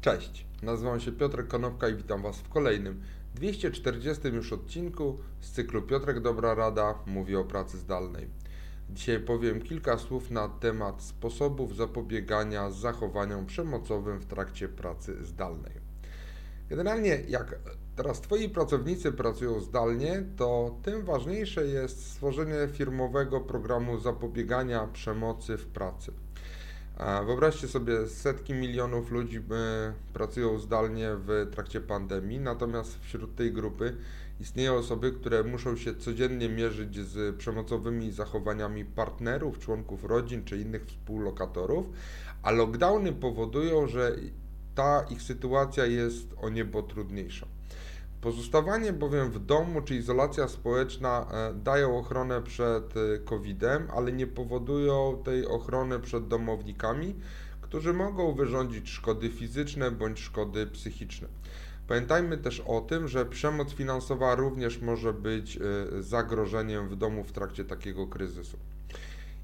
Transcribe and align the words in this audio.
Cześć, 0.00 0.46
nazywam 0.62 1.00
się 1.00 1.12
Piotrek 1.12 1.48
Konopka 1.48 1.88
i 1.88 1.94
witam 1.94 2.22
Was 2.22 2.38
w 2.38 2.48
kolejnym 2.48 3.02
240 3.34 4.28
już 4.28 4.52
odcinku 4.52 5.18
z 5.40 5.50
cyklu 5.50 5.82
Piotrek 5.82 6.20
Dobra 6.20 6.54
Rada 6.54 6.94
mówi 7.06 7.36
o 7.36 7.44
pracy 7.44 7.78
zdalnej. 7.78 8.26
Dzisiaj 8.90 9.20
powiem 9.20 9.62
kilka 9.62 9.98
słów 9.98 10.30
na 10.30 10.48
temat 10.48 11.02
sposobów 11.02 11.76
zapobiegania 11.76 12.70
zachowaniom 12.70 13.46
przemocowym 13.46 14.18
w 14.18 14.26
trakcie 14.26 14.68
pracy 14.68 15.24
zdalnej. 15.24 15.72
Generalnie, 16.68 17.22
jak 17.28 17.58
teraz 17.96 18.20
Twoi 18.20 18.48
pracownicy 18.48 19.12
pracują 19.12 19.60
zdalnie, 19.60 20.22
to 20.36 20.78
tym 20.82 21.04
ważniejsze 21.04 21.66
jest 21.66 22.10
stworzenie 22.10 22.68
firmowego 22.72 23.40
programu 23.40 23.98
zapobiegania 23.98 24.86
przemocy 24.86 25.56
w 25.56 25.66
pracy. 25.66 26.12
Wyobraźcie 27.26 27.68
sobie, 27.68 28.06
setki 28.06 28.54
milionów 28.54 29.10
ludzi 29.10 29.36
e, 29.36 29.42
pracują 30.12 30.58
zdalnie 30.58 31.10
w 31.14 31.48
trakcie 31.52 31.80
pandemii, 31.80 32.40
natomiast 32.40 32.98
wśród 33.00 33.34
tej 33.34 33.52
grupy 33.52 33.96
istnieją 34.40 34.74
osoby, 34.74 35.12
które 35.12 35.44
muszą 35.44 35.76
się 35.76 35.94
codziennie 35.94 36.48
mierzyć 36.48 36.98
z 36.98 37.36
przemocowymi 37.36 38.12
zachowaniami 38.12 38.84
partnerów, 38.84 39.58
członków 39.58 40.04
rodzin 40.04 40.44
czy 40.44 40.58
innych 40.58 40.84
współlokatorów, 40.86 41.90
a 42.42 42.50
lockdowny 42.50 43.12
powodują, 43.12 43.86
że 43.86 44.16
ta 44.74 45.06
ich 45.10 45.22
sytuacja 45.22 45.86
jest 45.86 46.34
o 46.36 46.48
niebo 46.48 46.82
trudniejsza. 46.82 47.46
Pozostawanie 48.20 48.92
bowiem 48.92 49.30
w 49.30 49.38
domu 49.38 49.82
czy 49.82 49.94
izolacja 49.94 50.48
społeczna 50.48 51.26
e, 51.30 51.54
dają 51.54 51.98
ochronę 51.98 52.42
przed 52.42 52.94
e, 52.96 53.18
COVID-em, 53.18 53.88
ale 53.96 54.12
nie 54.12 54.26
powodują 54.26 55.22
tej 55.24 55.46
ochrony 55.46 56.00
przed 56.00 56.28
domownikami, 56.28 57.14
którzy 57.60 57.92
mogą 57.92 58.34
wyrządzić 58.34 58.88
szkody 58.88 59.30
fizyczne 59.30 59.90
bądź 59.90 60.20
szkody 60.20 60.66
psychiczne. 60.66 61.28
Pamiętajmy 61.88 62.38
też 62.38 62.60
o 62.60 62.80
tym, 62.80 63.08
że 63.08 63.26
przemoc 63.26 63.72
finansowa 63.72 64.34
również 64.34 64.80
może 64.80 65.12
być 65.12 65.56
e, 65.56 65.60
zagrożeniem 66.02 66.88
w 66.88 66.96
domu 66.96 67.24
w 67.24 67.32
trakcie 67.32 67.64
takiego 67.64 68.06
kryzysu. 68.06 68.58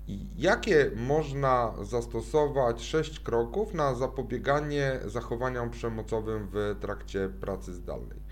I 0.09 0.27
jakie 0.37 0.91
można 0.97 1.75
zastosować 1.83 2.83
sześć 2.83 3.21
kroków 3.21 3.75
na 3.75 3.95
zapobieganie 3.95 5.01
zachowaniom 5.07 5.71
przemocowym 5.71 6.49
w 6.53 6.77
trakcie 6.81 7.29
pracy 7.41 7.75
zdalnej? 7.75 8.25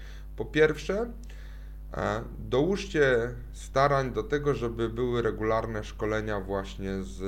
Po 0.42 0.46
pierwsze, 0.46 1.10
dołóżcie 2.38 3.30
starań 3.52 4.12
do 4.12 4.22
tego, 4.22 4.54
żeby 4.54 4.88
były 4.88 5.22
regularne 5.22 5.84
szkolenia 5.84 6.40
właśnie 6.40 7.02
z 7.02 7.22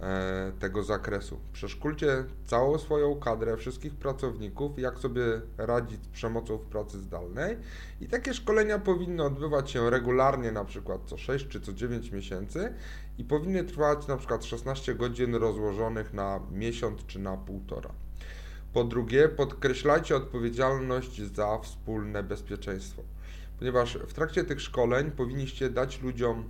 e, 0.00 0.52
tego 0.58 0.82
zakresu. 0.82 1.40
Przeszkulcie 1.52 2.24
całą 2.46 2.78
swoją 2.78 3.16
kadrę, 3.16 3.56
wszystkich 3.56 3.94
pracowników, 3.94 4.78
jak 4.78 4.98
sobie 4.98 5.22
radzić 5.58 6.04
z 6.04 6.08
przemocą 6.08 6.58
w 6.58 6.66
pracy 6.66 6.98
zdalnej. 6.98 7.56
I 8.00 8.08
takie 8.08 8.34
szkolenia 8.34 8.78
powinny 8.78 9.22
odbywać 9.22 9.70
się 9.70 9.90
regularnie, 9.90 10.52
na 10.52 10.64
przykład 10.64 11.00
co 11.06 11.18
6 11.18 11.48
czy 11.48 11.60
co 11.60 11.72
9 11.72 12.10
miesięcy 12.10 12.74
i 13.18 13.24
powinny 13.24 13.64
trwać 13.64 14.06
na 14.06 14.16
przykład 14.16 14.44
16 14.44 14.94
godzin 14.94 15.34
rozłożonych 15.34 16.12
na 16.12 16.40
miesiąc 16.50 17.06
czy 17.06 17.18
na 17.18 17.36
półtora. 17.36 17.90
Po 18.72 18.84
drugie, 18.84 19.28
podkreślajcie 19.28 20.16
odpowiedzialność 20.16 21.22
za 21.22 21.58
wspólne 21.58 22.22
bezpieczeństwo, 22.22 23.02
ponieważ 23.58 23.98
w 23.98 24.12
trakcie 24.12 24.44
tych 24.44 24.60
szkoleń 24.60 25.10
powinniście 25.10 25.70
dać 25.70 26.02
ludziom 26.02 26.48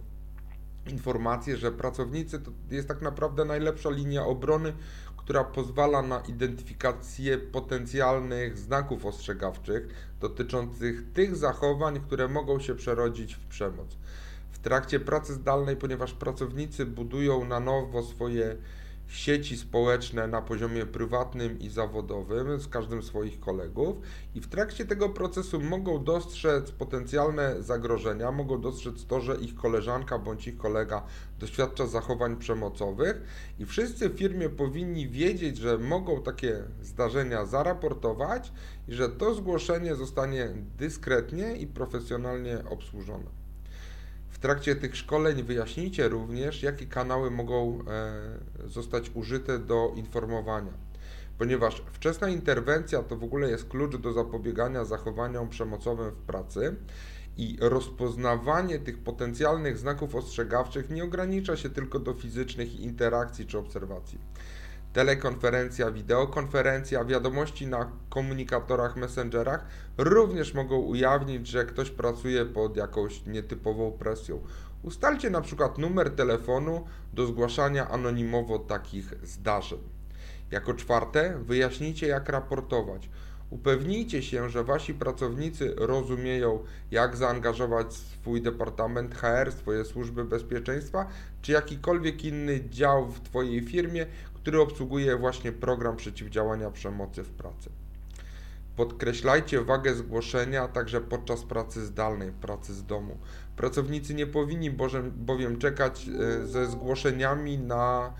informację, 0.86 1.56
że 1.56 1.72
pracownicy 1.72 2.38
to 2.38 2.50
jest 2.70 2.88
tak 2.88 3.02
naprawdę 3.02 3.44
najlepsza 3.44 3.90
linia 3.90 4.24
obrony, 4.24 4.72
która 5.16 5.44
pozwala 5.44 6.02
na 6.02 6.20
identyfikację 6.20 7.38
potencjalnych 7.38 8.58
znaków 8.58 9.06
ostrzegawczych 9.06 9.88
dotyczących 10.20 11.12
tych 11.12 11.36
zachowań, 11.36 12.00
które 12.00 12.28
mogą 12.28 12.60
się 12.60 12.74
przerodzić 12.74 13.34
w 13.34 13.46
przemoc. 13.46 13.96
W 14.52 14.58
trakcie 14.58 15.00
pracy 15.00 15.34
zdalnej, 15.34 15.76
ponieważ 15.76 16.12
pracownicy 16.12 16.86
budują 16.86 17.44
na 17.44 17.60
nowo 17.60 18.02
swoje 18.02 18.56
sieci 19.08 19.56
społeczne 19.56 20.26
na 20.26 20.42
poziomie 20.42 20.86
prywatnym 20.86 21.58
i 21.58 21.68
zawodowym 21.68 22.60
z 22.60 22.68
każdym 22.68 23.02
swoich 23.02 23.40
kolegów 23.40 23.96
i 24.34 24.40
w 24.40 24.48
trakcie 24.48 24.84
tego 24.84 25.08
procesu 25.08 25.60
mogą 25.60 26.04
dostrzec 26.04 26.70
potencjalne 26.70 27.62
zagrożenia, 27.62 28.32
mogą 28.32 28.60
dostrzec 28.60 29.06
to, 29.06 29.20
że 29.20 29.36
ich 29.36 29.54
koleżanka 29.54 30.18
bądź 30.18 30.48
ich 30.48 30.56
kolega 30.56 31.02
doświadcza 31.38 31.86
zachowań 31.86 32.36
przemocowych 32.36 33.22
i 33.58 33.66
wszyscy 33.66 34.08
w 34.08 34.18
firmie 34.18 34.48
powinni 34.48 35.08
wiedzieć, 35.08 35.56
że 35.56 35.78
mogą 35.78 36.22
takie 36.22 36.62
zdarzenia 36.82 37.46
zaraportować 37.46 38.52
i 38.88 38.94
że 38.94 39.08
to 39.08 39.34
zgłoszenie 39.34 39.94
zostanie 39.94 40.48
dyskretnie 40.78 41.56
i 41.56 41.66
profesjonalnie 41.66 42.64
obsłużone 42.70 43.41
trakcie 44.38 44.76
tych 44.76 44.96
szkoleń 44.96 45.42
wyjaśnijcie 45.42 46.08
również, 46.08 46.62
jakie 46.62 46.86
kanały 46.86 47.30
mogą 47.30 47.78
e, 47.88 48.68
zostać 48.68 49.10
użyte 49.14 49.58
do 49.58 49.92
informowania. 49.96 50.72
Ponieważ 51.38 51.82
wczesna 51.92 52.28
interwencja 52.28 53.02
to 53.02 53.16
w 53.16 53.24
ogóle 53.24 53.50
jest 53.50 53.68
klucz 53.68 53.96
do 53.96 54.12
zapobiegania 54.12 54.84
zachowaniom 54.84 55.48
przemocowym 55.48 56.10
w 56.10 56.16
pracy 56.16 56.76
i 57.36 57.56
rozpoznawanie 57.60 58.78
tych 58.78 58.98
potencjalnych 58.98 59.78
znaków 59.78 60.14
ostrzegawczych 60.14 60.90
nie 60.90 61.04
ogranicza 61.04 61.56
się 61.56 61.70
tylko 61.70 61.98
do 61.98 62.14
fizycznych 62.14 62.80
interakcji 62.80 63.46
czy 63.46 63.58
obserwacji 63.58 64.18
telekonferencja, 64.92 65.90
wideokonferencja, 65.90 67.04
wiadomości 67.04 67.66
na 67.66 67.90
komunikatorach, 68.08 68.96
messengerach 68.96 69.66
również 69.98 70.54
mogą 70.54 70.76
ujawnić, 70.76 71.46
że 71.46 71.64
ktoś 71.64 71.90
pracuje 71.90 72.44
pod 72.44 72.76
jakąś 72.76 73.26
nietypową 73.26 73.92
presją. 73.92 74.40
Ustalcie 74.82 75.30
na 75.30 75.40
przykład 75.40 75.78
numer 75.78 76.10
telefonu 76.10 76.84
do 77.12 77.26
zgłaszania 77.26 77.88
anonimowo 77.88 78.58
takich 78.58 79.14
zdarzeń. 79.22 79.78
Jako 80.50 80.74
czwarte, 80.74 81.38
wyjaśnijcie 81.38 82.06
jak 82.06 82.28
raportować. 82.28 83.10
Upewnijcie 83.52 84.22
się, 84.22 84.50
że 84.50 84.64
wasi 84.64 84.94
pracownicy 84.94 85.74
rozumieją, 85.76 86.58
jak 86.90 87.16
zaangażować 87.16 87.94
swój 87.94 88.42
departament 88.42 89.14
HR, 89.14 89.52
swoje 89.52 89.84
służby 89.84 90.24
bezpieczeństwa, 90.24 91.06
czy 91.42 91.52
jakikolwiek 91.52 92.24
inny 92.24 92.60
dział 92.70 93.10
w 93.10 93.20
Twojej 93.20 93.60
firmie, 93.60 94.06
który 94.34 94.60
obsługuje 94.60 95.16
właśnie 95.16 95.52
program 95.52 95.96
przeciwdziałania 95.96 96.70
przemocy 96.70 97.22
w 97.22 97.30
pracy. 97.30 97.70
Podkreślajcie 98.76 99.60
wagę 99.60 99.94
zgłoszenia 99.94 100.68
także 100.68 101.00
podczas 101.00 101.42
pracy 101.42 101.86
zdalnej, 101.86 102.32
pracy 102.32 102.74
z 102.74 102.84
domu. 102.84 103.18
Pracownicy 103.56 104.14
nie 104.14 104.26
powinni 104.26 104.70
bowiem 105.16 105.58
czekać 105.58 106.08
e, 106.08 106.46
ze 106.46 106.66
zgłoszeniami 106.66 107.58
na 107.58 108.12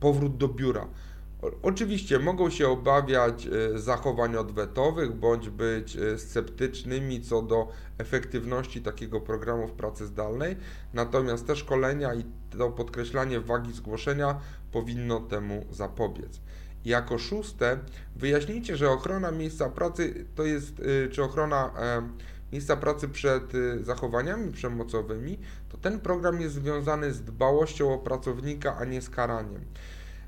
powrót 0.00 0.36
do 0.36 0.48
biura. 0.48 0.86
Oczywiście 1.62 2.18
mogą 2.18 2.50
się 2.50 2.68
obawiać 2.68 3.46
e, 3.46 3.78
zachowań 3.78 4.36
odwetowych 4.36 5.12
bądź 5.12 5.50
być 5.50 5.96
e, 5.96 6.18
sceptycznymi 6.18 7.20
co 7.20 7.42
do 7.42 7.68
efektywności 7.98 8.82
takiego 8.82 9.20
programu 9.20 9.68
w 9.68 9.72
pracy 9.72 10.06
zdalnej, 10.06 10.56
natomiast 10.94 11.46
te 11.46 11.56
szkolenia 11.56 12.14
i 12.14 12.24
to 12.58 12.70
podkreślanie 12.70 13.40
wagi 13.40 13.72
zgłoszenia 13.72 14.40
powinno 14.72 15.20
temu 15.20 15.66
zapobiec. 15.70 16.40
Jako 16.84 17.18
szóste, 17.18 17.78
wyjaśnijcie, 18.16 18.76
że 18.76 18.90
ochrona 18.90 19.30
miejsca 19.30 19.68
pracy 19.68 20.26
to 20.34 20.44
jest, 20.44 20.80
e, 20.80 21.08
czy 21.08 21.22
ochrona 21.22 21.72
miejsca 22.52 22.76
pracy 22.76 23.08
przed 23.08 23.52
zachowaniami 23.82 24.52
przemocowymi, 24.52 25.38
to 25.68 25.78
ten 25.78 26.00
program 26.00 26.40
jest 26.40 26.54
związany 26.54 27.12
z 27.12 27.22
dbałością 27.22 27.94
o 27.94 27.98
pracownika, 27.98 28.76
a 28.76 28.84
nie 28.84 29.02
z 29.02 29.10
karaniem. 29.10 29.64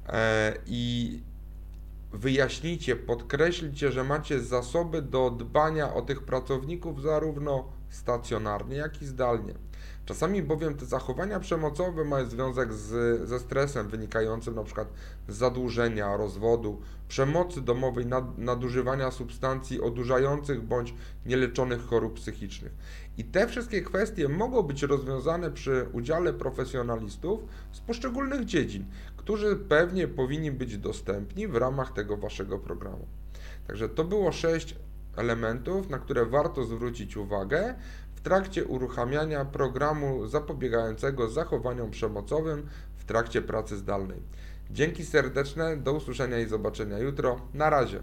E, 0.08 0.54
i 0.66 1.20
wyjaśnijcie, 2.12 2.96
podkreślcie, 2.96 3.92
że 3.92 4.04
macie 4.04 4.40
zasoby 4.40 5.02
do 5.02 5.30
dbania 5.30 5.94
o 5.94 6.02
tych 6.02 6.22
pracowników 6.22 7.02
zarówno 7.02 7.72
stacjonarnie, 7.92 8.76
jak 8.76 9.02
i 9.02 9.06
zdalnie. 9.06 9.54
Czasami 10.04 10.42
bowiem 10.42 10.74
te 10.74 10.86
zachowania 10.86 11.40
przemocowe 11.40 12.04
mają 12.04 12.26
związek 12.26 12.72
z, 12.72 13.28
ze 13.28 13.38
stresem 13.38 13.88
wynikającym 13.88 14.54
np. 14.54 14.86
z 15.28 15.36
zadłużenia, 15.36 16.16
rozwodu, 16.16 16.80
przemocy 17.08 17.60
domowej, 17.60 18.06
nad, 18.06 18.38
nadużywania 18.38 19.10
substancji 19.10 19.80
odurzających 19.80 20.62
bądź 20.62 20.94
nieleczonych 21.26 21.86
chorób 21.86 22.14
psychicznych. 22.14 22.72
I 23.18 23.24
te 23.24 23.46
wszystkie 23.46 23.82
kwestie 23.82 24.28
mogą 24.28 24.62
być 24.62 24.82
rozwiązane 24.82 25.50
przy 25.50 25.86
udziale 25.92 26.32
profesjonalistów 26.32 27.40
z 27.72 27.80
poszczególnych 27.80 28.44
dziedzin, 28.44 28.84
którzy 29.16 29.56
pewnie 29.56 30.08
powinni 30.08 30.52
być 30.52 30.78
dostępni 30.78 31.48
w 31.48 31.56
ramach 31.56 31.92
tego 31.92 32.16
waszego 32.16 32.58
programu. 32.58 33.06
Także 33.66 33.88
to 33.88 34.04
było 34.04 34.32
sześć 34.32 34.76
elementów, 35.16 35.90
na 35.90 35.98
które 35.98 36.26
warto 36.26 36.64
zwrócić 36.64 37.16
uwagę 37.16 37.74
w 38.14 38.20
trakcie 38.20 38.64
uruchamiania 38.64 39.44
programu 39.44 40.26
zapobiegającego 40.26 41.28
zachowaniom 41.28 41.90
przemocowym 41.90 42.66
w 42.96 43.04
trakcie 43.04 43.42
pracy 43.42 43.76
zdalnej. 43.76 44.22
Dzięki 44.70 45.04
serdeczne, 45.04 45.76
do 45.76 45.92
usłyszenia 45.92 46.38
i 46.38 46.48
zobaczenia 46.48 46.98
jutro. 46.98 47.40
Na 47.54 47.70
razie. 47.70 48.00